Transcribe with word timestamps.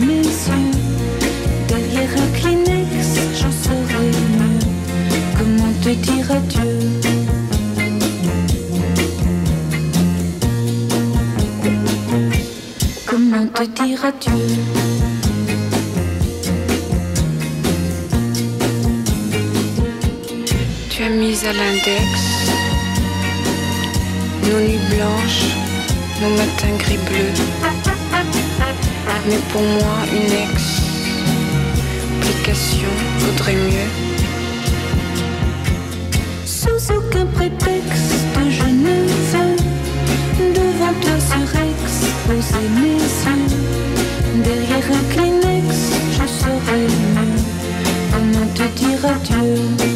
mes 0.00 0.22
yeux. 0.22 0.70
Derrière 1.68 2.10
un 2.10 2.38
Kleenex, 2.38 3.18
j'en 3.40 3.52
saurais 3.52 4.10
mieux. 4.38 4.58
Comment 5.38 5.72
te 5.82 5.90
dire 5.90 6.30
adieu? 6.30 6.78
Comment 13.06 13.46
te 13.46 13.64
dire 13.82 14.04
adieu? 14.04 14.94
mise 21.10 21.44
à 21.44 21.52
l'index, 21.52 22.10
nos 24.42 24.60
nuits 24.60 24.78
blanches, 24.90 25.44
nos 26.20 26.30
matins 26.30 26.76
gris 26.78 26.98
bleus 27.06 27.83
mais 29.26 29.38
pour 29.52 29.62
moi 29.62 29.96
une 30.12 30.32
explication 32.20 32.88
vaudrait 33.18 33.54
mieux. 33.54 33.90
Sous 36.44 36.92
aucun 36.92 37.26
prétexte, 37.26 38.26
je 38.50 38.64
ne 38.64 38.94
veux 39.32 39.56
devant 40.52 40.94
toi 41.00 41.16
ce 41.18 41.38
Rex 41.56 41.82
poser 42.26 42.66
mes 42.80 42.98
yeux. 42.98 43.50
Derrière 44.42 44.88
un 44.92 45.04
Kleenex, 45.12 45.68
je 46.12 46.26
serai 46.26 46.80
mieux. 46.82 47.42
Comment 48.12 48.48
te 48.54 48.64
dire 48.78 49.02
adieu? 49.04 49.93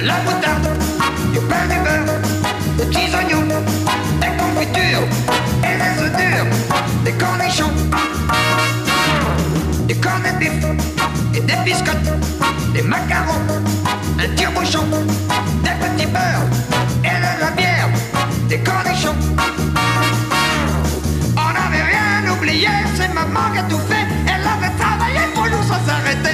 de 0.00 0.06
la 0.06 0.18
moutarde, 0.18 0.68
du 1.32 1.40
pain 1.40 1.66
du 1.68 1.78
beurre, 1.84 2.18
de 2.78 2.84
petits 2.84 3.12
oignons, 3.16 3.48
des 4.20 4.32
confitures, 4.40 5.08
et 5.64 5.74
des 5.80 6.02
œufs 6.02 6.12
durs, 6.16 6.46
des 7.04 7.12
cornichons, 7.12 7.72
des 9.88 9.94
cornets 9.96 10.32
de 10.34 10.38
bif, 10.38 10.52
et 11.34 11.40
des 11.40 11.56
biscottes, 11.64 12.12
des 12.74 12.82
macarons, 12.82 13.42
un 14.22 14.34
tire-bouchon, 14.36 14.86
des 15.64 15.76
petits 15.82 16.06
beurres, 16.06 16.48
et 17.02 17.18
de 17.24 17.40
la 17.40 17.50
bière, 17.56 17.88
des 18.48 18.60
cornichons. 18.60 19.16
On 21.36 21.50
n'avait 21.56 21.86
rien 21.92 22.32
oublié, 22.32 22.68
c'est 22.96 23.12
maman 23.12 23.50
qui 23.52 23.58
a 23.58 23.62
tout 23.64 23.82
fait, 23.88 24.06
elle 24.26 24.46
avait 24.46 24.74
travaillé 24.78 25.22
pour 25.34 25.46
nous 25.46 25.62
sans 25.64 25.84
s'arrêter. 25.84 26.27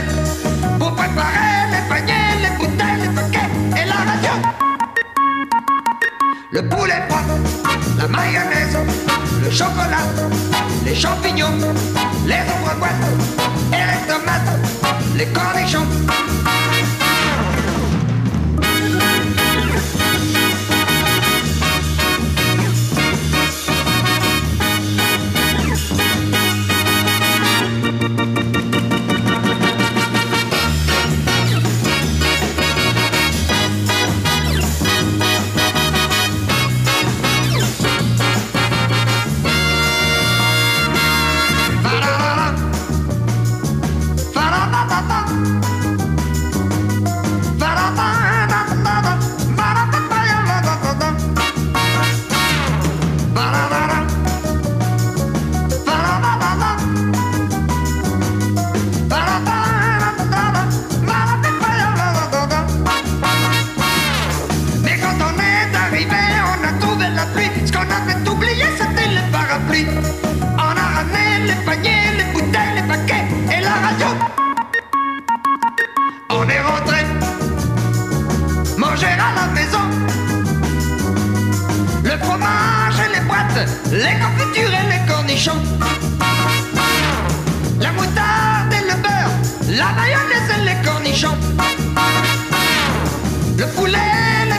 le 6.54 6.62
poulet 6.62 7.02
froid, 7.08 7.22
la 7.98 8.06
mayonnaise, 8.06 8.78
le 9.42 9.50
chocolat, 9.50 10.06
les 10.84 10.94
champignons, 10.94 11.58
les 12.26 12.42
ombres 12.42 12.86
et 13.72 13.76
les 13.76 14.06
tomates, 14.06 14.60
les 15.16 15.26
cornichons. 15.26 16.53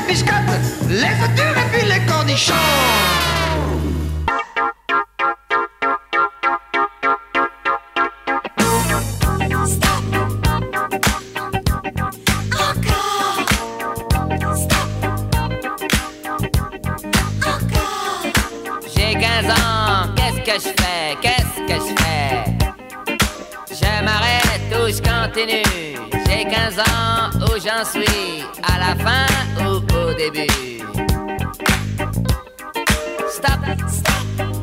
les 0.08 1.16
futurs 1.16 1.58
et 1.58 1.70
puis 1.72 1.88
les 1.88 2.06
cornichons. 2.06 2.54
qu'est-ce 20.16 20.40
que 20.42 20.70
je 20.70 20.84
fais, 20.84 21.18
qu'est-ce 21.22 21.60
que 21.68 21.74
je 21.74 21.94
fais? 22.02 22.44
Je 23.72 24.04
m'arrête 24.04 24.72
ou 24.72 24.88
je 24.88 25.02
continue, 25.02 25.98
j'ai 26.28 26.46
15 26.46 26.80
ans 26.80 27.30
où 27.42 27.60
j'en 27.60 27.84
suis, 27.84 28.44
à 28.64 28.80
la 28.80 28.96
fin 29.04 29.26
ou 29.66 29.82
début 30.18 30.48
Stop, 33.30 33.60
stop, 33.88 34.14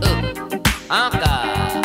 oh, 0.02 0.93
encore. 0.93 1.82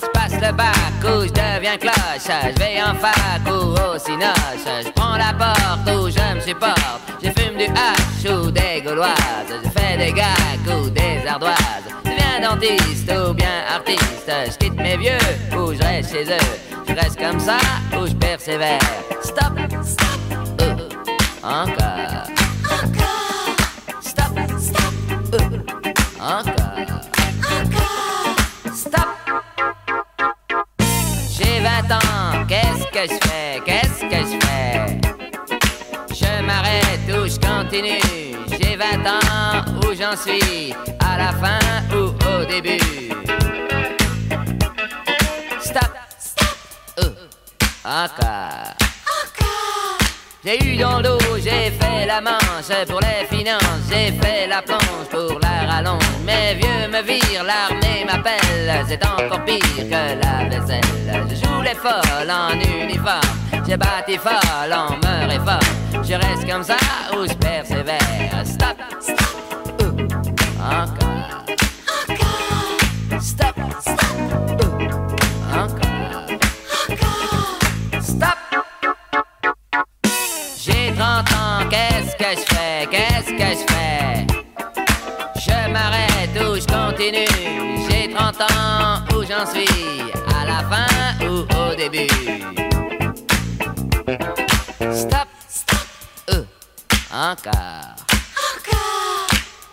Je 0.00 0.06
passe 0.12 0.32
le 0.40 0.52
bac 0.52 0.74
ou 1.04 1.22
je 1.24 1.28
deviens 1.28 1.76
cloche. 1.76 1.94
Je 2.26 2.58
vais 2.58 2.82
en 2.82 2.94
fac 2.94 3.42
ou 3.46 3.72
au 3.72 3.98
cinoche. 3.98 4.84
Je 4.84 4.90
prends 4.92 5.16
la 5.16 5.32
porte 5.34 5.88
où 5.88 6.08
je 6.08 6.34
me 6.34 6.40
supporte. 6.40 6.80
Je 7.22 7.28
fume 7.30 7.58
du 7.58 7.64
hache 7.64 8.32
ou 8.32 8.50
des 8.50 8.82
gauloises. 8.82 9.14
Je 9.62 9.68
fais 9.68 9.96
des 9.98 10.12
gags 10.12 10.74
ou 10.74 10.88
des 10.90 11.26
ardoises. 11.28 11.56
Je 12.04 12.10
deviens 12.10 12.50
dentiste 12.50 13.12
ou 13.12 13.34
bien 13.34 13.64
artiste. 13.74 14.30
Je 14.46 14.56
quitte 14.56 14.76
mes 14.76 14.96
vieux 14.96 15.56
ou 15.56 15.74
je 15.74 15.82
reste 15.82 16.12
chez 16.12 16.24
eux. 16.24 16.70
Je 16.88 16.94
reste 16.94 17.18
comme 17.18 17.38
ça 17.40 17.58
ou 17.96 18.06
je 18.06 18.14
persévère. 18.14 18.80
Stop, 19.22 19.52
oh, 21.42 21.46
encore 21.46 22.26
Stop, 24.00 24.38
stop, 24.58 24.94
oh, 25.32 26.22
encore 26.22 27.00
Stop 28.74 29.08
j'ai 31.30 31.60
20 31.60 31.94
ans, 31.94 32.44
qu'est-ce 32.48 32.84
que 32.92 33.14
je 33.14 33.28
fais 33.28 33.60
Qu'est-ce 33.64 34.00
que 34.00 34.16
je 34.16 34.38
fais 34.46 35.00
Je 36.14 36.42
m'arrête 36.42 37.08
ou 37.08 37.26
je 37.26 37.38
continue 37.38 38.00
J'ai 38.50 38.76
20 38.76 38.84
ans, 39.06 39.64
où 39.82 39.94
j'en 39.94 40.16
suis 40.16 40.74
À 41.00 41.16
la 41.16 41.32
fin 41.32 41.58
ou 41.96 42.08
au 42.08 42.44
début 42.44 42.78
Stop, 45.60 45.92
stop, 46.18 46.56
encore 47.84 48.79
j'ai 50.50 50.72
eu 50.72 50.76
dans 50.76 50.98
le 50.98 51.02
dos, 51.04 51.18
j'ai 51.36 51.70
fait 51.70 52.06
la 52.06 52.20
manche 52.20 52.86
pour 52.88 53.00
les 53.00 53.26
finances, 53.36 53.62
j'ai 53.88 54.12
fait 54.12 54.46
la 54.48 54.62
planche 54.62 55.08
pour 55.10 55.38
la 55.40 55.72
rallonge. 55.72 56.02
Mes 56.24 56.54
vieux 56.54 56.88
me 56.90 57.02
virent, 57.02 57.44
l'armée 57.44 58.04
m'appelle, 58.04 58.84
c'est 58.88 59.04
encore 59.04 59.44
pire 59.44 59.58
que 59.76 59.90
la 59.90 60.48
vaisselle. 60.48 60.80
Je 61.28 61.34
joue 61.34 61.62
les 61.62 61.74
folles 61.74 62.30
en 62.30 62.52
uniforme, 62.82 63.20
j'ai 63.66 63.76
bâti 63.76 64.16
folle 64.16 64.72
en 64.72 64.96
me 64.96 65.28
réforme. 65.28 66.02
Je 66.02 66.14
reste 66.14 66.50
comme 66.50 66.64
ça 66.64 66.76
ou 67.12 67.26
je 67.26 67.34
persévère. 67.34 68.00
Stop, 68.44 68.76
stop, 69.00 69.82
ouh, 69.82 70.62
encore. 70.62 70.99
M'arrête 85.80 86.36
ou 86.36 86.54
je 86.56 86.66
continue 86.66 87.88
J'ai 87.88 88.12
30 88.12 88.40
ans, 88.42 89.16
où 89.16 89.22
j'en 89.22 89.46
suis 89.46 90.12
À 90.38 90.44
la 90.44 90.60
fin 90.68 91.26
ou 91.26 91.46
au 91.62 91.74
début 91.74 92.08
Stop, 94.92 95.28
stop, 95.48 95.86
euh, 96.30 96.44
encore 97.12 98.00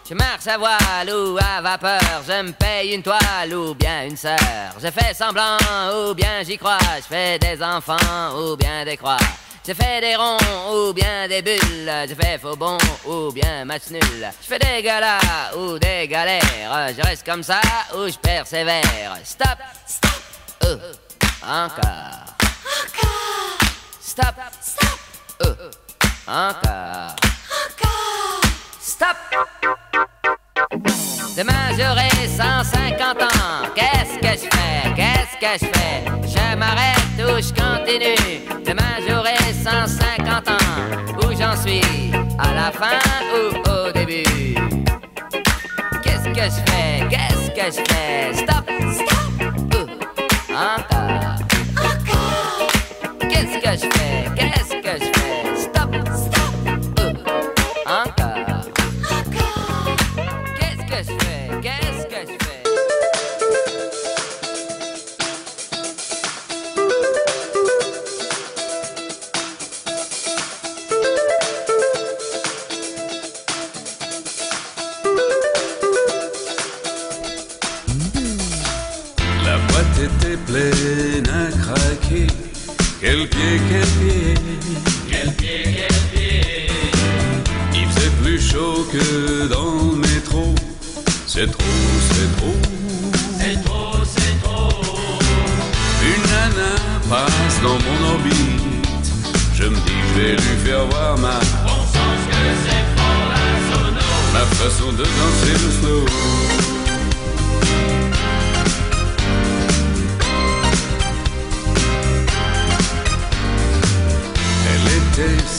je 0.09 0.13
marche 0.13 0.47
à 0.47 0.57
voile 0.57 1.13
ou 1.13 1.37
à 1.37 1.61
vapeur, 1.61 1.99
je 2.25 2.41
me 2.41 2.53
paye 2.53 2.93
une 2.93 3.03
toile 3.03 3.53
ou 3.53 3.73
bien 3.73 4.05
une 4.05 4.15
sœur. 4.15 4.37
Je 4.81 4.89
fais 4.89 5.13
semblant 5.13 5.57
ou 5.93 6.13
bien 6.13 6.43
j'y 6.45 6.57
crois, 6.57 6.77
je 6.95 7.13
fais 7.13 7.37
des 7.37 7.61
enfants 7.61 7.97
ou 8.37 8.55
bien 8.55 8.85
des 8.85 8.95
croix. 8.95 9.17
Je 9.67 9.73
fais 9.73 9.99
des 9.99 10.15
ronds 10.15 10.37
ou 10.71 10.93
bien 10.93 11.27
des 11.27 11.41
bulles, 11.41 11.91
je 12.07 12.15
fais 12.15 12.37
faux 12.37 12.55
bon 12.55 12.77
ou 13.05 13.33
bien 13.33 13.65
match 13.65 13.89
nul. 13.91 14.01
Je 14.41 14.47
fais 14.47 14.59
des 14.59 14.81
galas 14.81 15.19
ou 15.57 15.77
des 15.77 16.07
galères, 16.07 16.93
je 16.97 17.01
reste 17.01 17.25
comme 17.25 17.43
ça 17.43 17.59
ou 17.93 18.07
je 18.07 18.17
persévère. 18.17 19.17
Stop, 19.25 19.57
stop, 19.85 20.21
oh, 20.63 20.77
encore. 21.43 22.33
Stop, 23.99 24.35
stop, 24.61 24.99
oh, 25.43 26.31
encore. 26.31 27.15
Stop. 28.79 29.17
Demain 31.35 31.71
j'aurai 31.71 32.09
150 32.25 33.21
ans. 33.21 33.67
Qu'est-ce 33.75 34.17
que 34.17 34.45
je 34.45 34.49
fais? 34.49 34.93
Qu'est-ce 34.95 35.37
que 35.41 35.65
je 35.65 35.71
fais? 35.73 36.05
Je 36.25 36.55
m'arrête 36.55 37.06
ou 37.19 37.41
je 37.41 37.51
continue. 37.53 38.63
Demain 38.65 38.97
j'aurai 39.07 39.35
150 39.53 40.49
ans. 40.49 40.53
Où 41.23 41.35
j'en 41.37 41.55
suis? 41.55 42.11
À 42.39 42.53
la 42.53 42.71
fin 42.71 42.99
ou 43.33 43.57
au 43.69 43.91
début? 43.91 44.55
Qu'est-ce 46.03 46.29
que 46.29 46.43
je 46.43 46.61
fais? 46.71 47.07
Qu'est-ce 47.09 47.49
que 47.51 47.65
je 47.77 47.81
fais? 47.91 48.33
Stop, 48.33 48.65
stop. 48.93 49.19
Ouh, 49.75 49.87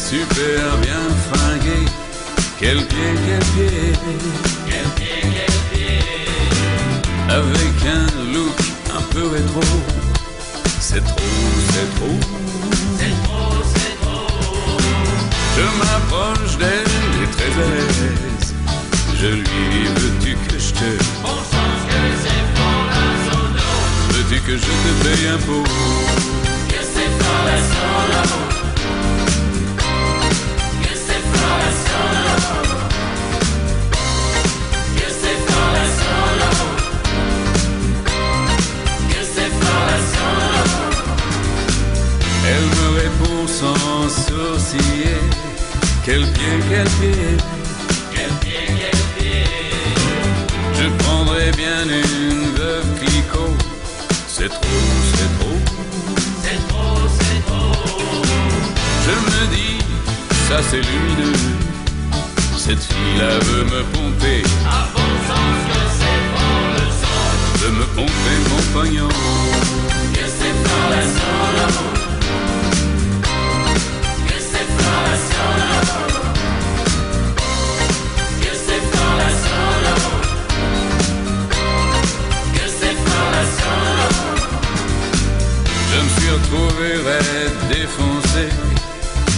super 0.09 0.77
bien 0.81 1.05
fringuée. 1.29 1.87
Quel 2.59 2.79
pied, 2.87 3.11
quel 3.27 3.45
pied. 3.53 3.93
Quel 4.67 4.89
pied, 4.97 5.21
quel 5.35 5.57
pied. 5.71 6.01
Avec 7.29 7.77
un 7.99 8.09
look 8.33 8.59
un 8.97 9.03
peu 9.13 9.25
rétro. 9.29 9.67
C'est 10.81 11.05
trop, 11.05 11.45
c'est 11.73 11.91
trop. 11.97 12.19
C'est 12.99 13.17
trop, 13.25 13.57
c'est 13.75 13.97
trop. 14.01 14.79
Je 15.57 15.65
m'approche 15.79 16.55
d'elle 16.57 16.95
et 17.23 17.29
très 17.37 17.53
à 17.65 17.69
l'aise. 17.75 18.49
Je 19.21 19.27
lui 19.27 19.63
dis, 19.73 19.89
veux-tu 19.99 20.33
que 20.49 20.59
je 20.59 20.71
te. 20.81 20.91
Sens 21.53 21.79
que 21.91 22.01
c'est. 22.23 22.45
Veux-tu 24.15 24.39
que 24.41 24.55
je 24.57 24.73
te 24.83 24.91
paye 25.05 25.29
un 25.29 25.39
pot? 25.47 25.65
Que 26.69 26.81
c'est. 26.95 27.09
Quel 44.71 44.81
pied, 44.81 45.15
quel 46.05 46.25
pied, 46.27 47.37
quel 48.15 48.33
pied, 48.41 48.67
quel 48.77 49.01
pied. 49.17 49.45
Je 50.75 50.87
prendrais 51.03 51.53
bien 51.53 51.85
une 51.85 52.55
veuve 52.55 52.85
Clicot. 53.01 53.57
C'est 54.27 54.51
trop, 54.51 54.61
c'est 55.15 55.33
trop. 55.39 55.59
C'est 56.43 56.69
trop, 56.69 57.01
c'est 57.19 57.41
trop. 57.47 58.23
Je 59.07 59.15
me 59.31 59.41
dis, 59.55 59.79
ça 60.51 60.59
c'est 60.71 60.83
lumineux. 60.83 61.39
Cette 62.59 62.83
fille-là 62.83 63.39
veut 63.39 63.65
me 63.65 63.83
pomper. 63.85 64.43
À 64.67 64.87
bon 64.93 65.11
sens 65.29 65.59
que 65.71 65.81
c'est 65.99 66.21
bon 66.35 66.57
le 66.75 66.85
son. 67.01 67.19
Veut 67.61 67.73
me 67.73 67.87
pomper 67.97 68.37
mon 68.51 68.63
pognon. 68.75 69.09
Que 70.13 70.25
c'est 70.27 70.53
bon 70.53 70.83
le 70.91 71.03
son. 71.05 72.08
Que 78.43 78.53
c'est 78.65 78.85
pas 78.95 79.13
la 79.23 79.31
seule. 79.45 79.89
Que 82.55 82.67
c'est 82.79 82.99
pas 83.09 83.27
la 83.37 83.45
seule. 83.59 84.13
Je 85.91 85.97
me 86.03 86.09
suis 86.19 86.31
retrouvé 86.31 86.91
défoncé. 87.69 88.45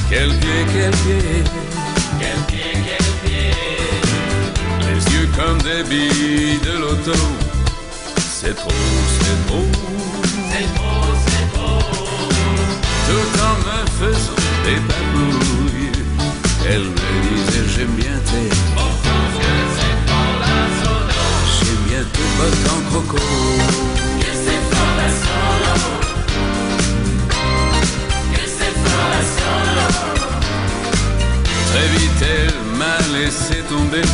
Quel 0.09 0.31
pied, 0.39 0.61
quel 0.73 0.91
pied. 0.91 1.45
Quel 2.19 2.41
pied, 2.49 2.73
quel 2.87 3.09
pied. 3.23 3.55
Les 4.87 5.01
yeux 5.15 5.29
comme 5.37 5.59
des 5.63 5.83
billes 5.89 6.61
de 6.65 6.75
l'automne. 6.79 7.37
C'est 8.17 8.55
trop, 8.57 8.71
c'est 9.21 9.41
trop. 9.47 9.67
C'est 10.51 10.69
trop, 10.75 11.05
c'est 11.27 11.49
trop. 11.53 11.83
Tout 13.07 13.31
en 13.49 13.55
me 13.67 13.79
faisant 13.99 14.43
des 14.65 14.81
babous. 14.89 15.70
Elle 16.69 16.83
me 16.83 16.95
disait 17.29 17.67
j'aime 17.75 17.95
bien 17.97 18.17
tes 18.27 18.49
Pourtant 18.75 19.25
que 19.39 19.53
c'est 19.77 19.97
pour 20.07 20.33
la 20.43 20.57
solo 20.81 21.21
J'aime 21.59 21.85
bien 21.89 22.05
tes 22.13 22.29
bottes 22.39 22.69
en 22.71 22.81
croco. 22.91 23.17
Que 23.17 24.33
c'est 24.45 24.63
la 24.99 25.09
Que 28.33 28.45
c'est 28.47 28.75
la 29.13 29.21
solo 29.37 29.87
Très 31.71 31.89
vite 31.99 32.23
elle 32.23 32.59
m'a 32.79 32.99
laissé 33.19 33.57
tomber. 33.69 34.07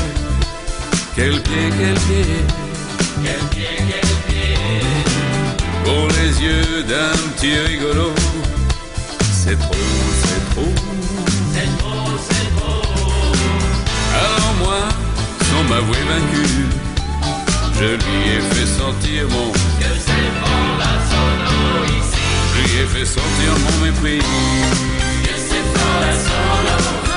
Quel 1.15 1.41
pied, 1.41 1.71
quel 1.79 1.95
pied 1.95 2.27
Quel 3.25 3.43
pied, 3.51 3.75
quel 3.79 4.11
pied. 4.27 4.57
Pour 5.85 6.09
les 6.09 6.33
yeux 6.43 6.83
d'un 6.83 7.17
petit 7.35 7.59
rigolo. 7.59 8.13
C'est 9.33 9.59
trop, 9.59 9.75
c'est 12.19 12.49
Alors 14.15 14.55
moi, 14.63 14.81
sans 15.49 15.65
m'avouer 15.65 16.03
vaincu 16.09 16.47
Je 17.75 17.85
lui 17.85 18.19
ai 18.35 18.41
fait 18.55 18.67
sentir 18.67 19.29
mon 19.31 19.51
Que 19.53 19.93
c'est 20.07 20.31
pour 20.41 20.67
la 20.79 20.93
solo 21.11 21.59
ici. 21.99 22.21
Je 22.55 22.61
lui 22.63 22.83
ai 22.83 22.87
fait 22.87 23.05
sentir 23.05 23.51
mon 23.65 23.85
mépris. 23.85 24.19
Que 25.25 25.35
c'est 25.49 25.65
pour 25.75 25.95
la 26.01 26.13
solo 26.13 27.16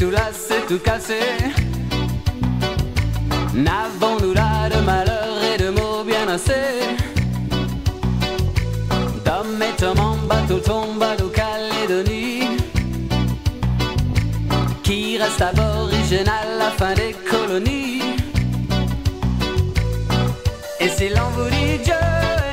tout 0.00 0.10
lasser, 0.10 0.62
tout 0.66 0.78
casser. 0.78 1.36
N'avons-nous 3.52 4.32
là 4.32 4.70
de 4.70 4.80
malheur 4.80 5.36
et 5.52 5.58
de 5.62 5.68
mots 5.68 6.04
bien 6.04 6.26
assez? 6.26 6.96
D'hommes 9.24 9.62
et 9.62 9.84
hommes 9.84 10.00
en 10.00 10.16
bateau 10.26 10.58
tombent 10.60 11.02
à 11.02 11.16
Calédonie 11.38 12.56
Qui 14.82 15.18
reste 15.18 15.42
aboriginal 15.42 16.46
à 16.54 16.58
la 16.64 16.70
fin 16.70 16.94
des 16.94 17.14
colonies? 17.30 18.00
Et 20.80 20.88
si 20.88 21.10
l'on 21.10 21.28
vous 21.36 21.50
dit 21.50 21.76
Dieu 21.84 22.02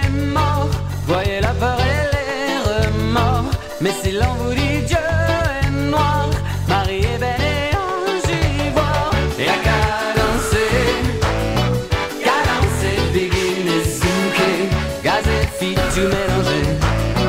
est 0.04 0.10
mort 0.34 0.70
Voyez 1.06 1.40
la 1.40 1.54
peur 1.54 1.80
et 1.80 2.04
les 2.14 2.58
remords. 2.70 3.52
Mais 3.80 3.94
si 4.02 4.12
l'on 4.12 4.34
vous 4.40 4.54
dit 4.54 4.77
tout 15.98 16.04
mélanger 16.04 16.64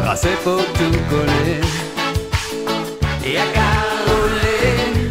Grâce 0.02 0.26
pour 0.44 0.58
tout 0.58 0.98
coller 1.10 1.60
Et 3.24 3.38
à 3.38 3.46
caroler 3.56 5.10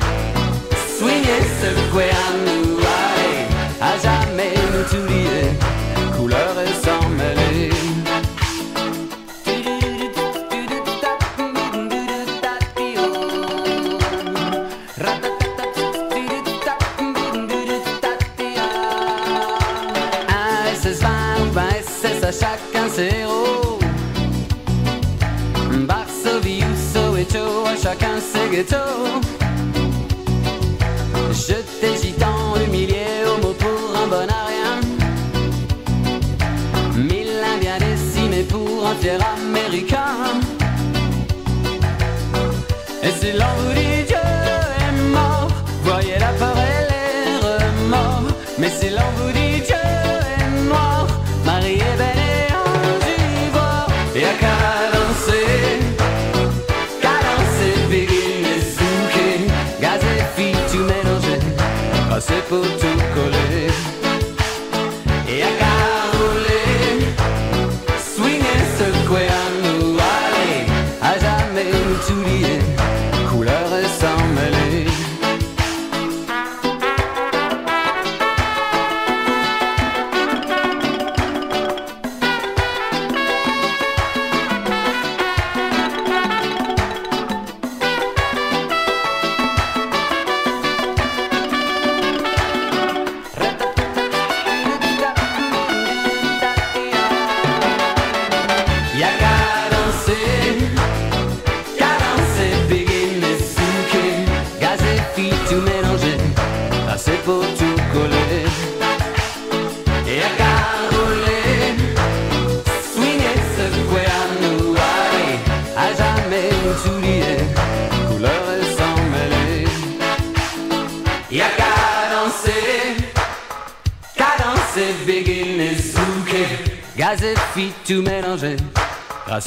Swinguer, 0.98 1.44
secouer 1.62 2.10
à 2.10 2.28
nous. 2.46 2.78
À 3.82 3.98
jamais 3.98 4.54
nous 4.74 4.84
tout 4.90 5.06
lier 5.08 5.50
Couleur 6.18 6.56
et 6.64 6.86
sans 6.86 7.10
mêler. 7.10 7.70
Un 20.30 20.74
SS20 20.74 21.06
ou 21.42 21.52
20 21.54 21.62
SS 21.82 22.24
à 22.24 22.32
chacun 22.32 22.90
ses 22.90 23.47
chacun 28.48 28.52
ses 28.52 28.56
ghettos 28.56 29.22
Jeté 31.48 31.96
gitan, 32.02 32.56
humilié, 32.66 33.06
homo 33.26 33.54
pour 33.54 33.96
un 33.96 34.08
bon 34.08 34.28
à 34.28 34.46
rien. 34.48 34.82
Mille 36.96 37.40
indiens 37.54 37.78
décimés 37.78 38.44
pour 38.44 38.88
un 38.88 38.96
fier 38.96 39.20
américain. 39.36 40.42
Et 43.04 43.12
si 43.20 43.32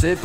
assez 0.02 0.16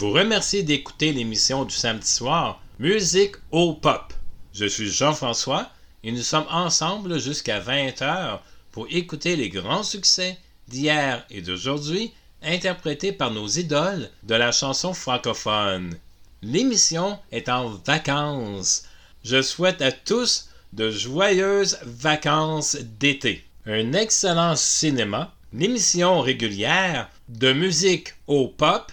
vous 0.00 0.12
remercie 0.12 0.64
d'écouter 0.64 1.12
l'émission 1.12 1.66
du 1.66 1.74
samedi 1.74 2.08
soir 2.08 2.62
Musique 2.78 3.34
au 3.50 3.74
Pop. 3.74 4.14
Je 4.54 4.64
suis 4.64 4.88
Jean-François 4.88 5.68
et 6.02 6.10
nous 6.10 6.22
sommes 6.22 6.46
ensemble 6.50 7.20
jusqu'à 7.20 7.60
20h 7.60 8.38
pour 8.72 8.86
écouter 8.88 9.36
les 9.36 9.50
grands 9.50 9.82
succès 9.82 10.38
d'hier 10.68 11.26
et 11.28 11.42
d'aujourd'hui 11.42 12.14
interprétés 12.42 13.12
par 13.12 13.30
nos 13.30 13.46
idoles 13.46 14.08
de 14.22 14.34
la 14.34 14.52
chanson 14.52 14.94
francophone. 14.94 15.94
L'émission 16.40 17.18
est 17.30 17.50
en 17.50 17.68
vacances. 17.68 18.84
Je 19.22 19.42
souhaite 19.42 19.82
à 19.82 19.92
tous 19.92 20.48
de 20.72 20.90
joyeuses 20.90 21.76
vacances 21.82 22.78
d'été. 22.98 23.44
Un 23.66 23.92
excellent 23.92 24.56
cinéma, 24.56 25.34
l'émission 25.52 26.22
régulière 26.22 27.10
de 27.28 27.52
musique 27.52 28.14
au 28.26 28.48
pop 28.48 28.90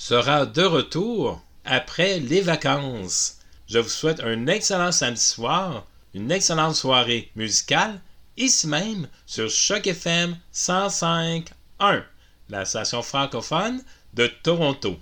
sera 0.00 0.46
de 0.46 0.62
retour 0.62 1.42
après 1.62 2.20
les 2.20 2.40
vacances. 2.40 3.36
Je 3.68 3.78
vous 3.78 3.90
souhaite 3.90 4.20
un 4.20 4.46
excellent 4.46 4.92
samedi 4.92 5.20
soir, 5.20 5.86
une 6.14 6.32
excellente 6.32 6.74
soirée 6.74 7.30
musicale, 7.36 8.00
ici 8.38 8.66
même 8.66 9.08
sur 9.26 9.50
Choc 9.50 9.86
FM 9.86 10.38
105.1, 10.54 12.02
la 12.48 12.64
station 12.64 13.02
francophone 13.02 13.82
de 14.14 14.26
Toronto. 14.42 14.96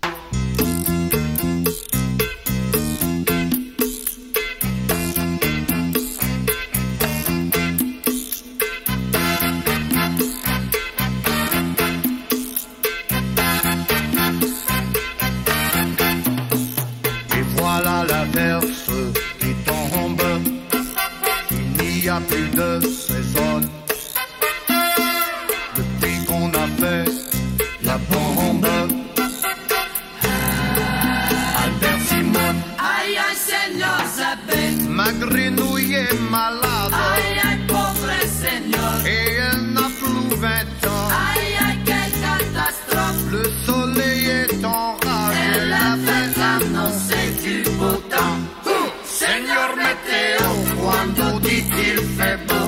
Cuando 51.95 52.03
dit-il 52.03 52.68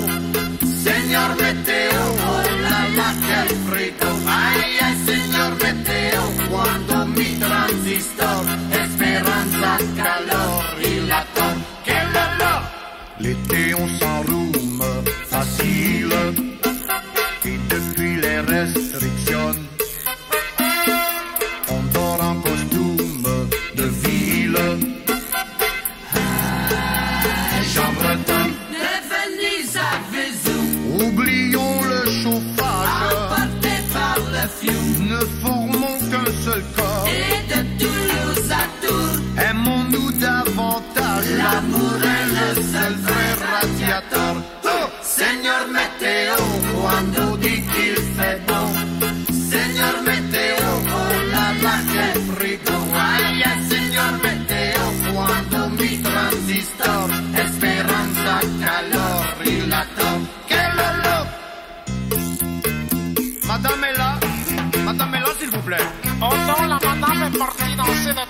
Seigneur 67.40 67.54
Zabé. 67.56 68.10
Le 68.12 68.24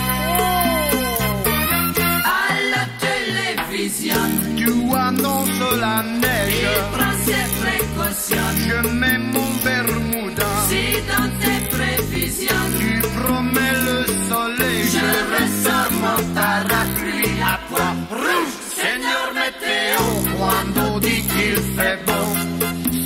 À 2.24 2.54
la 2.72 2.84
télévision. 3.04 4.22
Tu 4.56 4.70
annonces 4.96 5.64
la 5.80 6.02
Il 6.02 6.20
neige. 6.20 6.78
prend 6.94 7.16
ses 7.26 7.46
précautions. 7.60 8.50
Je 8.66 8.78
mets 8.88 9.18
mon 9.18 9.50
Bermuda. 9.62 10.50
Si 10.68 10.84
dans 11.12 11.30
tes 11.42 11.60
prévisions. 11.76 12.66
Tu 12.80 12.90
promets 13.18 13.76
le 13.88 13.98
soleil. 14.30 14.82
Je 14.94 15.08
ressors 15.34 15.92
mon 16.00 16.20
parapluie 16.34 17.36
à 17.42 17.58
poids 17.68 17.94
rouge. 18.10 18.54
Señor 18.80 19.26
Météo, 19.34 20.02
cuando 20.38 20.85
dit 21.36 21.42
qu'il 21.42 21.56
fait 21.76 21.98
bon. 22.06 22.28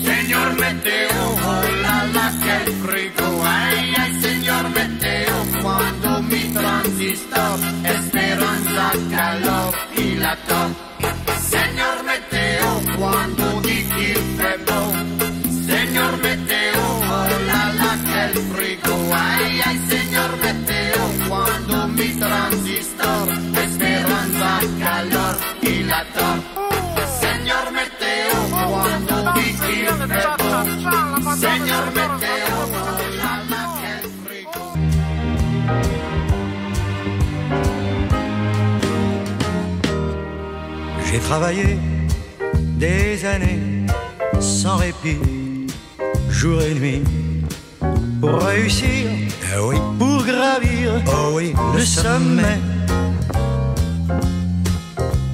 Señor 0.05 0.53
Météo, 0.61 1.21
oh 1.47 1.63
la 1.83 1.99
la, 2.15 2.33
quel 2.45 2.73
frigo. 2.85 3.43
Ay, 3.45 3.95
ay, 4.03 4.21
señor 4.21 4.65
Météo, 4.71 5.35
cuando 5.63 6.23
mi 6.23 6.43
transistor. 6.53 7.59
Esperanza, 7.85 8.93
calor 9.11 9.75
y 9.97 10.15
latón. 10.17 10.77
Señor 11.55 11.97
Météo, 12.11 12.67
cuando 12.99 13.61
dit 13.63 13.85
qu'il 13.95 14.23
fait 14.39 14.61
bon. 14.69 14.91
Señor 15.67 16.13
Météo, 16.23 16.81
oh 17.17 17.29
la 17.51 17.63
la, 17.81 17.93
quel 18.11 18.35
frigo. 18.53 18.97
Ay, 19.13 19.61
ay, 19.67 19.79
señor 19.89 20.31
Météo, 20.47 21.01
cuando 21.29 21.89
mi 21.89 22.09
transistor. 22.25 23.29
Esperanza, 23.65 24.61
calor 24.79 25.37
y 25.63 25.83
latón. 25.85 26.41
Señor 26.55 26.70
J'ai 41.13 41.19
travaillé 41.19 41.77
des 42.79 43.25
années 43.25 43.87
sans 44.39 44.77
répit, 44.77 45.19
jour 46.29 46.63
et 46.63 46.73
nuit, 46.73 47.03
pour 48.21 48.39
réussir, 48.41 49.11
eh 49.53 49.61
oui, 49.61 49.77
pour 49.99 50.25
gravir, 50.25 51.03
oh 51.09 51.33
oui, 51.33 51.53
le 51.75 51.85
sommet. 51.85 52.61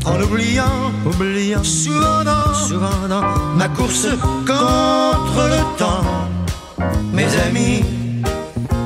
En 0.06 0.18
oubliant, 0.22 0.92
oubliant, 1.04 1.62
souvent 1.62 2.24
dans, 2.24 2.54
souvent 2.54 3.08
dans 3.08 3.22
ma 3.54 3.68
course 3.68 4.08
contre 4.46 5.42
le 5.54 5.76
temps, 5.76 6.28
mes 7.12 7.28
amis, 7.46 7.84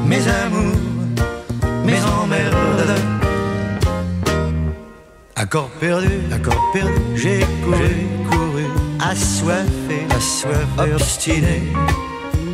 mes 0.07 0.27
amours, 0.27 0.75
mes 1.85 2.03
emmerdes. 2.03 3.20
Accord 5.43 5.71
perdu, 5.81 6.21
accord 6.31 6.71
perdu, 6.75 6.93
j'ai 7.17 7.41
couru, 7.65 8.07
couru, 8.31 8.67
assoiffé, 9.01 10.07
assoiffé, 10.15 10.93
obstiné, 10.95 11.63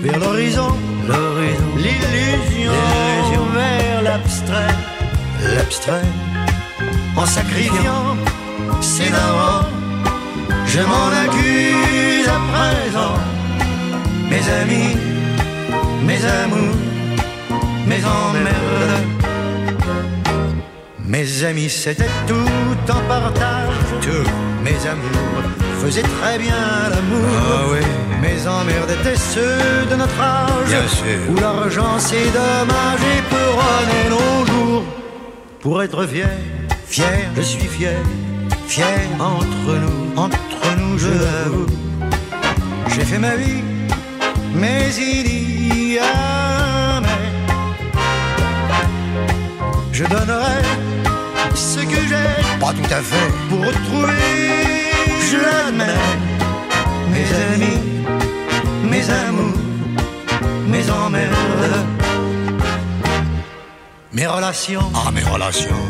vers 0.02 0.20
l'horizon, 0.20 0.68
l'horizon, 1.08 1.64
l'illusion, 1.78 2.70
l'illusion, 2.70 3.44
vers 3.54 4.02
l'abstrait, 4.02 4.74
l'abstrait, 5.56 6.08
en 7.16 7.26
sacrifiant 7.26 8.16
ses 8.80 9.10
darons, 9.10 9.66
je 10.68 10.80
m'en 10.82 11.08
accuse 11.24 12.28
à 12.28 12.38
présent, 12.52 13.18
mes 14.30 14.48
amis, 14.62 14.96
mes 16.04 16.24
amours, 16.24 16.76
mes 17.88 18.04
emmerdes. 18.04 19.15
Mes 21.18 21.44
amis, 21.44 21.70
c'était 21.70 22.12
tout 22.26 22.92
en 22.92 23.00
partage. 23.08 23.74
Tous 24.02 24.30
mes 24.62 24.78
amours 24.86 25.44
faisait 25.80 26.02
très 26.02 26.38
bien 26.38 26.62
l'amour. 26.90 27.30
Ah 27.38 27.64
oui. 27.72 27.78
Mes 28.20 28.46
emmerdes 28.46 28.90
étaient 28.90 29.16
ceux 29.16 29.86
de 29.90 29.96
notre 29.96 30.20
âge. 30.20 30.68
Bien 30.68 30.86
sûr. 30.86 31.18
Où 31.30 31.36
l'argent 31.40 31.98
c'est 31.98 32.30
dommage 32.40 33.00
et 33.14 33.22
peut 33.30 34.10
nos 34.10 34.44
jours. 34.44 34.84
Pour 35.60 35.82
être 35.82 36.06
fier, 36.06 36.28
fier, 36.86 37.30
je 37.34 37.40
suis 37.40 37.66
fier, 37.66 37.96
fier 38.66 39.00
entre 39.18 39.70
nous, 39.82 40.20
entre 40.20 40.66
nous, 40.78 40.98
je 40.98 41.08
l'avoue. 41.08 41.66
J'ai 42.88 43.06
fait 43.06 43.18
ma 43.18 43.36
vie, 43.36 43.62
mais 44.54 44.90
il 44.98 45.94
y 45.94 45.98
a 45.98 47.00
mais. 47.00 47.30
Je 49.92 50.04
donnerai 50.04 50.95
ce 51.56 51.80
que 51.80 52.00
j'ai 52.08 52.60
Pas 52.60 52.72
tout 52.72 52.94
à 52.94 53.00
fait. 53.00 53.30
pour 53.48 53.60
retrouver, 53.60 54.12
je 55.30 55.36
l'admets, 55.36 56.00
mes 57.12 57.28
amis, 57.52 57.80
mes 58.90 59.10
amours, 59.10 59.58
mes 60.68 60.90
emmerdes, 60.90 61.86
mes 64.12 64.26
relations 64.26 64.80
Ah, 64.94 65.10
mes 65.12 65.22
relations. 65.22 65.82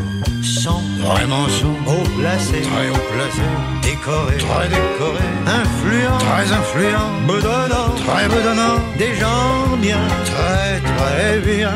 sont 0.43 0.81
Vraiment 1.03 1.47
sont. 1.49 1.75
haut 1.87 2.07
placées, 2.19 2.61
Très 2.61 2.89
haut 2.89 3.05
placé. 3.13 3.41
décorées, 3.81 4.37
Très 4.37 4.67
décoré. 4.69 5.25
influents, 5.61 6.17
Très 6.19 6.51
influent. 6.51 7.09
bedonnants, 7.27 7.93
Très 8.05 8.27
bedonnant. 8.27 8.77
des 8.97 9.15
gens 9.15 9.77
bien, 9.81 9.99
Très, 10.25 10.79
très 10.97 11.39
bien. 11.39 11.71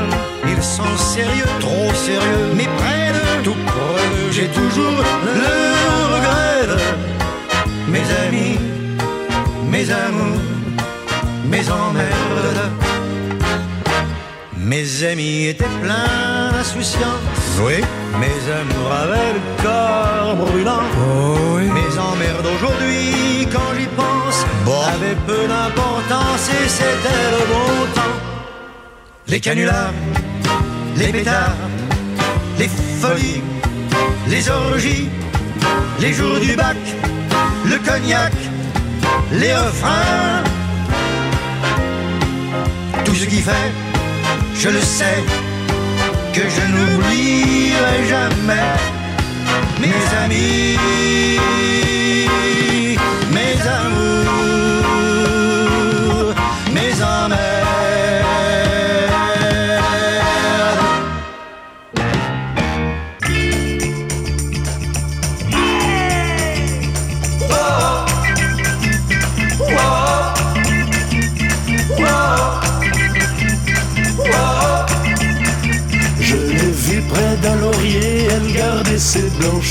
ils 0.46 0.64
sont 0.64 0.98
sérieux, 0.98 1.46
Trop 1.60 1.94
sérieux. 1.94 2.52
mais 2.56 2.68
près 2.78 3.12
de 3.14 3.22
Tout 3.44 3.52
de 3.54 4.32
J'ai 4.32 4.48
toujours 4.48 4.92
le 5.26 5.32
regret 6.16 6.42
mes 7.88 8.00
amis, 8.26 8.58
mes 9.70 9.90
amours, 9.92 10.40
mes 11.46 11.70
emmerdes. 11.70 12.72
Mes 14.58 15.04
amis 15.04 15.48
étaient 15.48 15.74
pleins 15.82 16.52
d'insouciance, 16.54 17.60
Oui. 17.66 17.84
mes 18.20 18.52
amours 18.60 18.92
avaient 19.04 19.34
le 19.34 19.64
corps 19.64 20.36
brûlant. 20.36 20.84
Oh 20.98 21.58
oui. 21.58 21.64
Mes 21.64 21.94
emmerdes 22.00 22.48
aujourd'hui, 22.56 23.48
quand 23.52 23.72
j'y 23.78 23.88
pense, 23.88 24.46
Bon. 24.64 24.82
avaient 24.96 25.18
peu 25.28 25.48
d'importance 25.48 26.50
et 26.50 26.70
c'était 26.70 27.28
le 27.36 27.46
bon 27.54 27.86
temps. 27.96 28.18
Les 29.28 29.40
canulars, 29.42 29.94
les 30.96 31.12
pétards, 31.12 31.56
les 32.62 32.70
folies, 33.02 33.42
les 34.28 34.48
orgies, 34.50 35.10
les 36.00 36.14
jours 36.14 36.40
du 36.40 36.56
bac, 36.56 36.78
le 37.66 37.78
cognac, 37.88 38.34
les 39.32 39.54
refrains. 39.56 40.44
Tout 43.04 43.16
ce 43.16 43.26
qui 43.26 43.42
fait, 43.42 43.72
je 44.62 44.70
le 44.70 44.80
sais, 44.80 45.24
que 46.36 46.44
je 46.56 46.64
n'oublierai 46.74 48.00
jamais 48.14 48.72
mes 49.82 50.02
amis, 50.24 50.78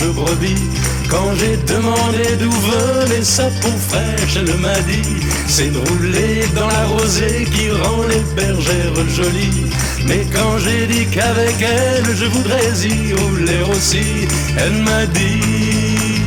brebis. 0.06 0.68
Quand 1.08 1.34
j'ai 1.36 1.56
demandé 1.72 2.36
d'où 2.38 2.50
venait 2.50 3.22
sa 3.22 3.44
peau 3.44 3.72
fraîche, 3.88 4.36
elle 4.36 4.56
m'a 4.58 4.78
dit 4.80 5.16
C'est 5.48 5.72
de 5.72 5.78
rouler 5.78 6.44
dans 6.54 6.68
la 6.68 6.86
rosée 6.86 7.46
qui 7.52 7.70
rend 7.70 8.02
les 8.08 8.22
bergères 8.34 9.08
jolies. 9.08 9.66
Mais 10.06 10.24
quand 10.32 10.58
j'ai 10.58 10.86
dit 10.86 11.06
qu'avec 11.06 11.56
elle 11.60 12.16
je 12.16 12.26
voudrais 12.26 12.72
y 12.84 13.14
rouler 13.14 13.62
aussi, 13.70 14.28
elle 14.56 14.82
m'a 14.82 15.06
dit 15.06 16.22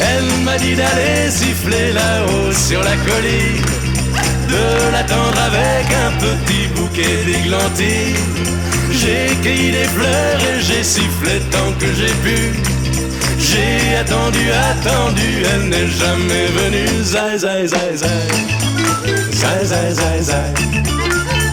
Elle 0.00 0.44
m'a 0.44 0.56
dit 0.58 0.74
d'aller 0.74 1.30
siffler 1.30 1.92
là-haut 1.92 2.52
sur 2.52 2.82
la 2.82 2.96
colline 2.96 3.82
de 4.48 4.92
l'attendre 4.92 5.38
avec 5.50 5.86
un 6.06 6.10
petit 6.18 6.66
bouquet 6.76 7.24
d'églantines. 7.24 8.71
J'ai 9.02 9.34
cueilli 9.42 9.72
des 9.72 9.88
fleurs 9.96 10.38
et 10.40 10.60
j'ai 10.60 10.84
sifflé 10.84 11.40
tant 11.50 11.72
que 11.80 11.86
j'ai 11.92 12.14
pu. 12.22 12.52
J'ai 13.36 13.96
attendu, 13.96 14.38
attendu, 14.70 15.42
elle 15.52 15.68
n'est 15.70 15.88
jamais 15.88 16.46
venue. 16.46 17.02
Zai, 17.02 17.36
zai, 17.36 17.66
zai, 17.66 17.96
zai. 17.96 18.06
Zai, 19.32 19.64
zai, 19.64 20.22
zai. 20.22 20.91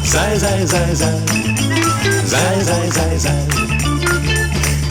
Zai, 0.09 0.39
zai, 0.39 0.65
zai, 0.65 0.95
zai. 0.95 1.09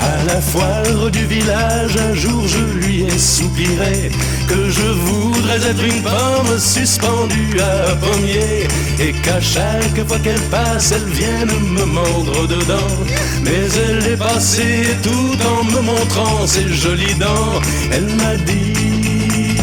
À 0.00 0.24
la 0.32 0.40
foire 0.40 1.10
du 1.10 1.24
village, 1.26 1.96
un 1.96 2.14
jour 2.14 2.46
je 2.46 2.60
lui 2.78 3.02
ai 3.02 3.18
soupiré 3.18 4.10
que 4.46 4.70
je 4.70 4.88
voudrais 5.06 5.56
être 5.56 5.82
une 5.82 6.02
pomme 6.02 6.58
suspendue 6.58 7.58
à 7.58 7.90
un 7.90 7.96
pommier 7.96 8.68
et 9.00 9.12
qu'à 9.12 9.40
chaque 9.40 10.06
fois 10.06 10.20
qu'elle 10.20 10.40
passe, 10.52 10.92
elle 10.92 11.10
vienne 11.12 11.52
me 11.72 11.84
mordre 11.84 12.46
dedans. 12.46 12.94
Mais 13.42 13.66
elle 13.88 14.12
est 14.12 14.16
passée 14.16 14.86
tout 15.02 15.36
en 15.52 15.64
me 15.64 15.80
montrant 15.80 16.46
ses 16.46 16.68
jolies 16.68 17.16
dents. 17.16 17.60
Elle 17.90 18.06
m'a 18.22 18.36
dit, 18.36 19.56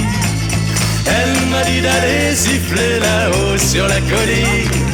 elle 1.06 1.50
m'a 1.50 1.64
dit 1.64 1.80
d'aller 1.80 2.36
siffler 2.36 3.00
là-haut 3.00 3.58
sur 3.58 3.88
la 3.88 4.02
colline 4.02 4.85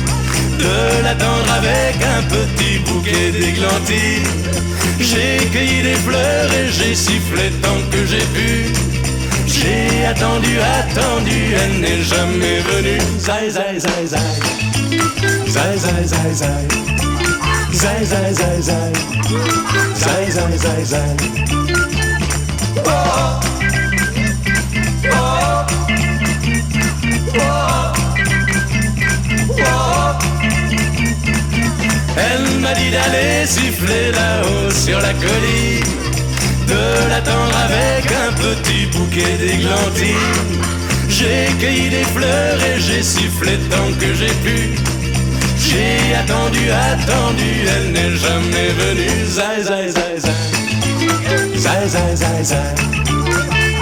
de 0.61 1.03
l'attendre 1.03 1.51
avec 1.57 1.95
un 2.15 2.21
petit 2.33 2.79
bouquet 2.85 3.31
d'églantines. 3.31 4.29
J'ai 4.99 5.45
cueilli 5.51 5.81
des 5.81 5.95
fleurs 6.05 6.49
et 6.53 6.67
j'ai 6.71 6.95
sifflé 6.95 7.51
tant 7.61 7.81
que 7.91 8.05
j'ai 8.05 8.25
pu. 8.35 8.71
J'ai 9.47 10.05
attendu, 10.05 10.53
attendu, 10.79 11.39
elle 11.61 11.79
n'est 11.81 12.01
jamais 12.01 12.59
venue. 12.71 13.01
Zai, 13.19 13.49
zai, 13.49 13.79
zai, 13.79 14.05
zai. 14.07 14.31
Zai, 15.47 15.77
zai, 15.77 16.03
zai, 16.05 16.33
zai. 16.33 16.63
Zai, 17.73 18.05
zai, 18.05 18.33
zai, 18.33 18.61
zai. 18.61 18.91
Zai. 20.85 21.70
Elle 32.17 32.59
m'a 32.59 32.73
dit 32.73 32.91
d'aller 32.91 33.45
siffler 33.45 34.11
là-haut 34.11 34.69
sur 34.69 34.99
la 34.99 35.13
colline, 35.13 35.83
de 36.67 37.09
l'attendre 37.09 37.55
avec 37.65 38.11
un 38.11 38.33
petit 38.33 38.85
bouquet 38.87 39.37
d'églantines. 39.39 40.61
J'ai 41.07 41.53
cueilli 41.59 41.89
des 41.89 42.03
fleurs 42.03 42.59
et 42.63 42.79
j'ai 42.79 43.03
sifflé 43.03 43.57
tant 43.69 43.91
que 43.99 44.13
j'ai 44.13 44.33
pu. 44.43 44.75
J'ai 45.57 46.15
attendu, 46.15 46.69
attendu, 46.71 47.65
elle 47.67 47.91
n'est 47.91 48.15
jamais 48.17 48.69
venue. 48.77 49.25
Zai, 49.25 49.61
zai, 49.63 49.89
zai, 49.89 50.19
zai. 50.19 50.31
Zai, 51.55 51.87
zai, 51.87 52.15
zai, 52.15 52.43
zai. 52.43 52.75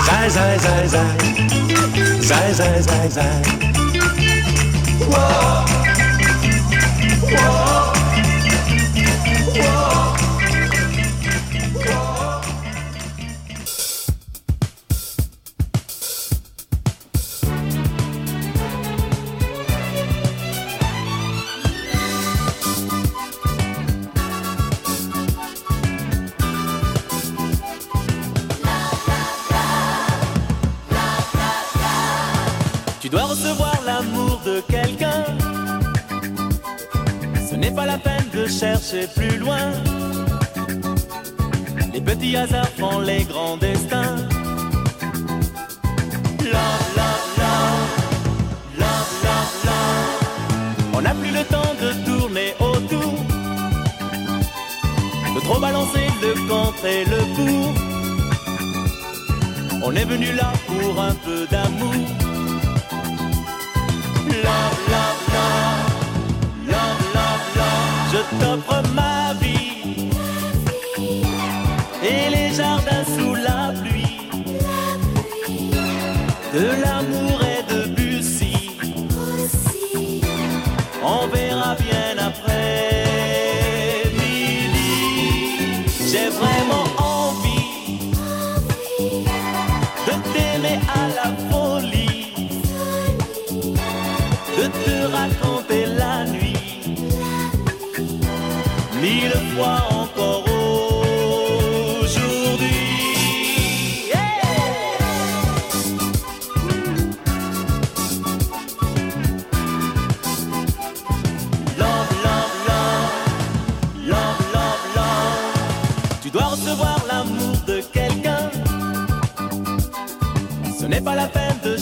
Zai, 0.06 0.30
zai, 0.30 0.60
zai, 0.60 0.88
zai. 0.88 1.15
Zai, 2.22 2.54
zai, 2.54 2.82
zai, 2.82 3.10
zai. 3.10 3.60
Tu 7.30 7.88
chercher 38.80 39.08
plus 39.08 39.38
loin. 39.38 39.72
Les 41.94 42.02
petits 42.02 42.36
hasards 42.36 42.70
font 42.78 43.00
les 43.00 43.24
grands 43.24 43.58
destins. 43.58 44.15
Love, 46.54 46.86
love, 47.00 47.26
love, 47.44 47.89
love, 48.78 49.12
love, 49.26 49.65
love. 49.65 50.96
On 50.96 51.02
n'a 51.02 51.13
plus 51.13 51.32
le 51.32 51.44
temps 51.44 51.74
de 51.82 51.89
tourner 52.06 52.54
autour, 52.60 53.13
de 55.36 55.39
trop 55.42 55.60
balancer 55.60 56.08
le 56.22 56.34
contre 56.48 56.86
et 56.86 57.06
le 57.06 57.18
pour. 57.36 57.74
On 59.86 59.96
est 59.96 60.06
venu 60.06 60.32
là 60.34 60.52
pour 60.68 61.02
un 61.02 61.15
peu 61.26 61.48
d'amour. 61.50 61.96
De 76.52 76.82
l'amour 76.82 77.49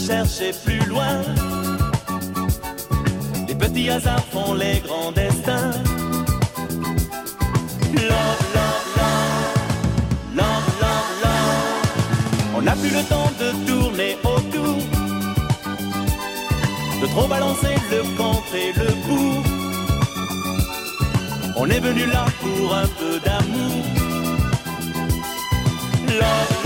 chercher 0.07 0.53
plus 0.63 0.79
loin. 0.87 1.21
Les 3.47 3.55
petits 3.55 3.89
hasards 3.89 4.27
font 4.31 4.53
les 4.53 4.79
grands 4.79 5.11
destins. 5.11 5.71
Love, 8.11 8.43
love, 8.57 8.87
love, 10.39 10.67
love, 10.83 11.09
love. 11.23 12.55
On 12.55 12.61
n'a 12.61 12.75
plus 12.81 12.93
le 12.99 13.03
temps 13.13 13.31
de 13.41 13.49
tourner 13.67 14.17
autour, 14.23 14.77
de 17.01 17.07
trop 17.07 17.27
balancer 17.27 17.75
le 17.91 18.01
contre 18.15 18.55
et 18.55 18.71
le 18.81 18.89
pour. 19.05 19.43
On 21.57 21.69
est 21.69 21.81
venu 21.81 22.05
là 22.05 22.25
pour 22.41 22.75
un 22.83 22.87
peu 22.99 23.19
d'amour. 23.25 23.83
Love, 26.21 26.56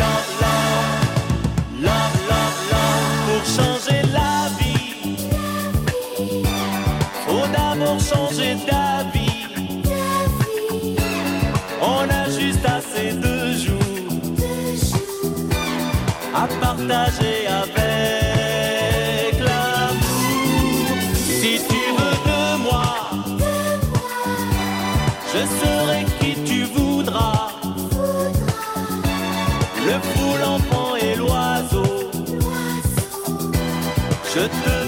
à 16.34 16.48
partager 16.60 17.48
avec 17.48 19.40
l'amour. 19.40 20.98
Si 21.16 21.60
tu 21.70 21.82
veux 21.98 22.18
de 22.30 22.58
moi, 22.64 22.94
je 25.34 25.42
serai 25.60 26.06
qui 26.20 26.32
tu 26.44 26.64
voudras. 26.66 27.50
Le 29.86 30.00
fou, 30.10 30.30
l'enfant 30.42 30.96
et 30.96 31.16
l'oiseau. 31.16 32.12
Je 34.34 34.44
te 34.64 34.81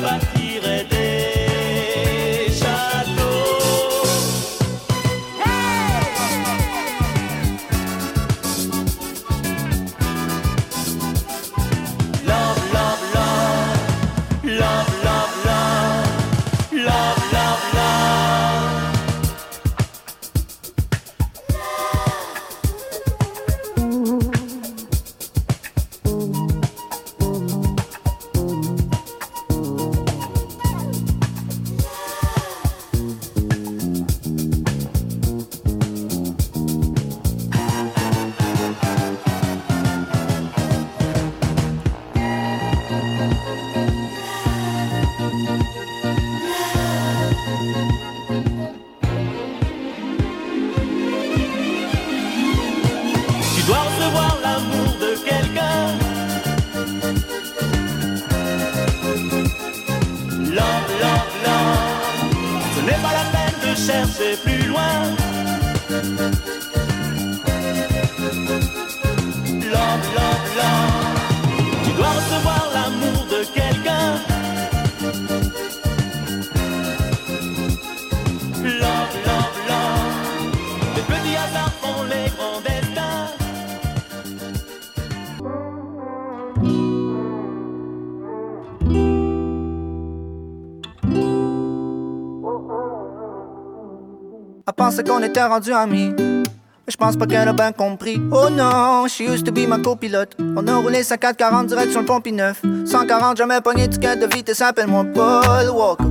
Elle 94.95 95.03
pensait 95.03 95.11
qu'on 95.11 95.23
était 95.23 95.43
rendu 95.43 95.73
amis. 95.73 96.13
Mais 96.19 96.91
je 96.91 96.97
pense 96.97 97.17
pas 97.17 97.25
qu'elle 97.25 97.47
a 97.47 97.53
bien 97.53 97.71
compris. 97.71 98.21
Oh 98.31 98.49
non, 98.51 99.07
she 99.07 99.21
used 99.21 99.43
to 99.43 99.51
be 99.51 99.67
ma 99.67 99.79
copilote. 99.79 100.37
On 100.55 100.67
a 100.67 100.75
roulé 100.75 101.01
440 101.03 101.65
direct 101.65 101.91
sur 101.91 102.01
le 102.01 102.05
pont 102.05 102.21
9 102.23 102.61
140, 102.85 103.37
jamais 103.37 103.59
pogné 103.61 103.87
ticket 103.87 104.17
de 104.17 104.27
vitesse, 104.27 104.61
appelle-moi 104.61 105.05
Paul 105.11 105.69
Walker. 105.73 106.03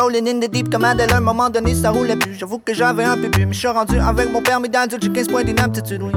Rolling 0.00 0.28
in 0.28 0.40
the 0.40 0.50
deep 0.50 0.68
comme 0.68 0.84
Adèle, 0.84 1.12
à 1.12 1.18
un 1.18 1.20
moment 1.20 1.48
donné 1.48 1.76
ça 1.76 1.90
roulait 1.90 2.16
plus. 2.16 2.34
J'avoue 2.34 2.58
que 2.58 2.74
j'avais 2.74 3.04
un 3.04 3.16
peu 3.16 3.28
bu, 3.28 3.46
mais 3.46 3.52
je 3.52 3.58
suis 3.60 3.68
rendu 3.68 4.00
avec 4.00 4.32
mon 4.32 4.42
permis 4.42 4.68
d'adulte, 4.68 5.04
j'ai 5.04 5.12
15 5.12 5.28
points 5.28 5.44
d'inaptitude, 5.44 6.02
oui. 6.02 6.10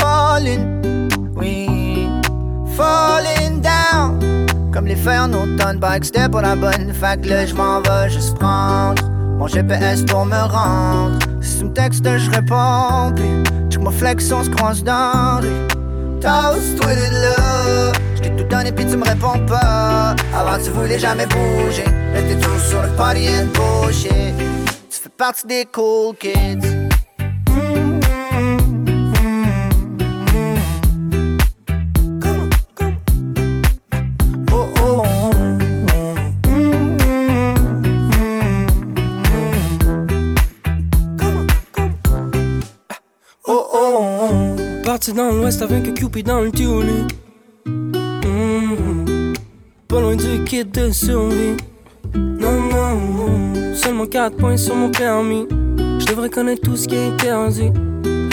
Falling, 0.00 1.08
oui. 1.34 2.10
Falling 2.76 3.62
down. 3.62 4.18
Comme 4.70 4.86
les 4.86 4.96
fers 4.96 5.22
en 5.22 5.32
automne, 5.32 5.80
que 5.80 6.04
c'était 6.04 6.28
pour 6.28 6.42
la 6.42 6.56
bonne. 6.56 6.92
Fait 6.92 7.24
là, 7.24 7.46
je 7.46 7.54
m'en 7.54 7.80
vais 7.80 8.10
juste 8.10 8.36
prendre 8.38 9.02
mon 9.38 9.46
GPS 9.46 10.02
pour 10.02 10.26
me 10.26 10.36
rendre. 10.36 11.33
Si 11.44 11.58
tu 11.58 11.64
me 11.64 11.72
textes, 11.72 12.04
je 12.04 12.30
réponds. 12.30 13.12
Puis, 13.14 13.70
check 13.70 13.82
mon 13.82 13.90
flex, 13.90 14.32
on 14.32 14.42
se 14.42 14.50
croise 14.50 14.82
dans 14.82 15.40
Toast, 16.20 16.76
toi 16.80 16.94
de 16.94 17.12
là. 17.22 17.92
Je 18.16 18.22
t'ai 18.22 18.30
tout 18.30 18.44
donné, 18.44 18.72
puis 18.72 18.86
tu 18.86 18.96
me 18.96 19.04
réponds 19.04 19.44
pas. 19.46 20.16
Avant, 20.34 20.62
tu 20.64 20.70
voulais 20.70 20.98
jamais 20.98 21.26
bouger. 21.26 21.84
Là, 21.84 22.22
t'es 22.22 22.36
toujours 22.36 22.60
sur 22.60 22.82
le 22.82 22.88
party 22.96 23.28
and 23.28 23.48
bullshit. 23.52 24.34
Tu 24.90 24.98
fais 25.02 25.10
partie 25.10 25.46
des 25.46 25.66
cool 25.70 26.16
kids. 26.16 26.73
Parti 45.04 45.18
dans 45.18 45.32
l'ouest 45.32 45.60
avec 45.60 45.86
un 45.86 45.92
Cupid 45.92 46.26
dans 46.26 46.40
le 46.40 46.50
tunnel. 46.50 47.06
Pas 49.86 50.00
loin 50.00 50.16
du 50.16 50.42
kit 50.44 50.64
de 50.64 50.90
survie. 50.92 51.58
Non, 52.14 52.62
non, 52.70 52.94
non, 52.94 53.74
seulement 53.74 54.06
4 54.06 54.34
points 54.38 54.56
sur 54.56 54.74
mon 54.74 54.90
permis. 54.90 55.46
Je 55.98 56.06
devrais 56.06 56.30
connaître 56.30 56.62
tout 56.62 56.74
ce 56.74 56.88
qui 56.88 56.94
est 56.94 57.08
interdit. 57.08 57.70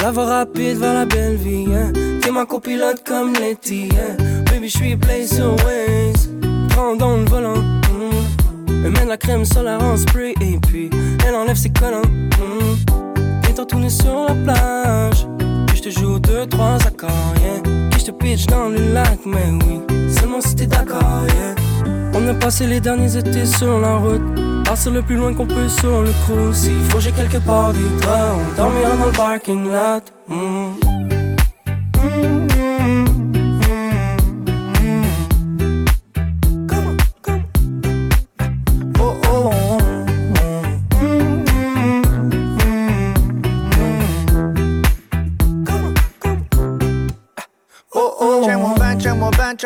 La 0.02 0.12
voie 0.12 0.26
rapide 0.26 0.78
vers 0.78 0.94
la 0.94 1.06
belle 1.06 1.36
vie, 1.36 1.66
hein. 1.76 1.92
T'es 2.22 2.32
ma 2.32 2.46
copilote 2.46 3.04
comme 3.06 3.34
Letty, 3.34 3.90
hein. 3.92 4.16
Baby, 4.46 4.70
je 4.70 4.78
suis 4.78 4.96
place 4.96 5.42
Waze. 5.42 6.30
Prends 6.70 6.96
dans 6.96 7.18
le 7.18 7.26
volant, 7.26 7.58
mm. 7.58 8.86
Elle 8.86 8.92
met 8.92 9.04
de 9.04 9.10
la 9.10 9.18
crème 9.18 9.44
solaire 9.44 9.84
en 9.84 9.98
spray 9.98 10.34
et 10.40 10.58
puis 10.66 10.90
elle 11.28 11.36
enlève 11.36 11.58
ses 11.58 11.72
collants. 11.72 12.02
Mm. 12.08 13.42
Viens 13.44 13.66
tourner 13.66 13.90
sur 13.90 14.26
la 14.30 14.36
plage. 14.36 15.28
Je 15.84 15.90
te 15.90 16.00
joue 16.00 16.20
deux, 16.20 16.46
trois 16.46 16.76
accords, 16.86 17.10
yeah. 17.42 17.60
Puis 17.90 18.02
je 18.02 18.06
te 18.06 18.12
pitch 18.12 18.46
dans 18.46 18.70
le 18.70 18.94
lac, 18.94 19.18
mais 19.26 19.50
oui, 19.66 19.82
seulement 20.14 20.40
si 20.40 20.56
t'es 20.56 20.68
d'accord, 20.68 21.24
yeah. 21.26 21.56
On 22.14 22.28
a 22.28 22.36
passé 22.36 22.68
les 22.68 22.80
derniers 22.80 23.18
étés 23.18 23.48
sur 23.48 23.80
la 23.80 23.96
route. 23.96 24.22
Partir 24.64 24.92
le 24.92 25.02
plus 25.02 25.16
loin 25.16 25.34
qu'on 25.34 25.48
peut 25.48 25.68
sur 25.68 26.04
le 26.04 26.12
cruise. 26.24 26.56
S'il 26.56 26.80
faut, 26.90 27.00
j'ai 27.00 27.12
quelque 27.12 27.40
part 27.40 27.74
du 27.74 27.82
temps. 28.00 28.38
On 28.38 28.58
dormira 28.58 28.96
dans 28.96 29.06
le 29.08 29.12
parking 29.12 29.72
lot. 29.72 30.04
Mm. 30.28 30.70
Oh, 31.98 32.51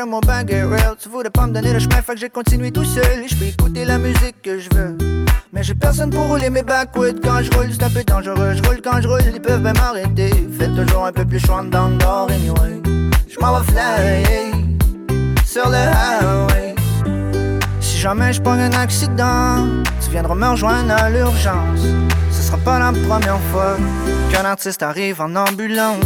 ben, 0.04 0.46
get 0.46 0.64
real. 0.64 0.96
Tu 1.00 1.10
voulais 1.10 1.30
pas 1.30 1.48
me 1.48 1.54
donner 1.54 1.72
le 1.72 1.80
chemin, 1.80 2.02
fait 2.02 2.16
que 2.16 2.20
j'ai 2.20 2.30
continué 2.30 2.72
tout 2.72 2.84
seul. 2.84 3.28
Je 3.28 3.36
peux 3.36 3.46
écouter 3.46 3.86
la 3.86 3.98
musique 3.98 4.42
que 4.44 4.60
je 4.60 4.70
veux. 4.74 4.98
Mais 5.54 5.64
j'ai 5.64 5.76
personne 5.76 6.10
pour 6.10 6.28
rouler 6.28 6.50
mes 6.50 6.64
backwoods. 6.64 7.22
Quand 7.24 7.42
je 7.42 7.52
roule, 7.52 7.68
c'est 7.72 7.84
un 7.84 7.90
peu 7.90 8.04
dangereux. 8.04 8.54
Je 8.56 8.64
roule 8.68 8.82
quand 8.84 9.02
je 9.02 9.08
roule, 9.08 9.22
ils 9.34 9.42
peuvent 9.42 9.62
même 9.62 9.78
m'arrêter. 9.78 10.32
Fait 10.58 10.68
toujours 10.68 11.06
un 11.06 11.14
peu 11.14 11.24
plus 11.24 11.40
chaud 11.40 11.62
dans 11.72 11.88
le 11.88 11.96
nord, 11.96 12.30
anyway. 12.30 12.82
Je 13.30 13.40
m'en 13.40 13.60
vais 13.60 13.72
fly 13.72 15.46
Sur 15.46 15.70
le 15.70 15.78
highway. 15.78 16.76
Si 17.80 17.98
jamais 17.98 18.34
je 18.34 18.42
prends 18.42 18.52
un 18.52 18.72
accident 18.74 19.66
Tu 20.04 20.12
viendras 20.12 20.36
me 20.36 20.48
rejoindre 20.50 20.94
à 20.94 21.10
l'urgence. 21.10 21.86
Ce 22.32 22.42
sera 22.42 22.58
pas 22.58 22.80
la 22.80 22.92
première 22.92 23.40
fois 23.52 23.78
Qu'un 24.32 24.46
artiste 24.46 24.84
arrive 24.84 25.22
en 25.22 25.36
ambulance 25.36 26.04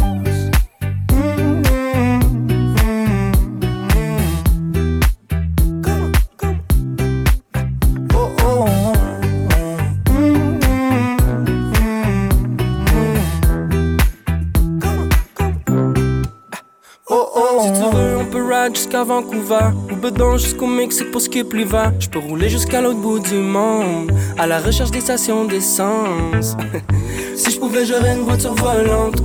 jusqu'à 18.90 19.04
Vancouver. 19.04 19.70
Ou 19.92 19.96
bedon 19.96 20.36
jusqu'au 20.36 20.66
Mexique 20.66 21.12
pour 21.12 21.20
skip 21.20 21.52
l'hiver 21.52 21.92
Je 22.00 22.08
peux 22.08 22.18
rouler 22.18 22.48
jusqu'à 22.48 22.80
l'autre 22.80 22.98
bout 22.98 23.20
du 23.20 23.36
monde. 23.36 24.10
À 24.36 24.48
la 24.48 24.58
recherche 24.58 24.90
des 24.90 25.00
stations 25.00 25.44
d'essence. 25.44 26.56
Si 27.36 27.52
je 27.52 27.60
pouvais, 27.60 27.86
j'aurais 27.86 28.14
une 28.16 28.24
voiture 28.24 28.54
volante. 28.54 29.22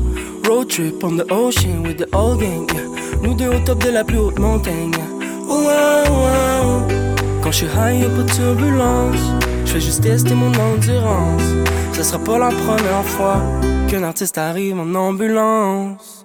Road 0.48 0.70
trip 0.70 1.04
on 1.04 1.18
the 1.18 1.30
ocean 1.32 1.84
with 1.84 1.98
the 1.98 2.08
whole 2.14 2.38
gang. 2.38 2.68
Nous 3.24 3.34
deux 3.34 3.50
au 3.50 3.60
top 3.66 3.84
de 3.84 3.90
la 3.90 4.04
plus 4.04 4.20
haute 4.20 4.40
montagne. 4.40 4.92
Wow, 5.48 5.58
wow. 5.58 6.82
Quand 7.42 7.52
je 7.52 7.58
suis 7.58 7.68
high, 7.68 8.02
y'a 8.02 8.10
pas 8.10 8.22
de 8.22 8.32
turbulence 8.32 9.20
Je 9.66 9.72
fais 9.72 9.82
juste 9.82 10.02
tester 10.02 10.36
mon 10.36 10.54
endurance. 10.54 11.44
Ce 11.94 12.04
sera 12.04 12.20
pas 12.20 12.38
la 12.38 12.50
première 12.50 13.06
fois 13.06 13.42
Qu'un 13.88 14.04
artiste 14.04 14.38
arrive 14.38 14.80
en 14.80 14.96
ambulance 14.96 16.25